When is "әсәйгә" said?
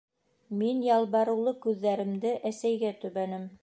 2.53-2.95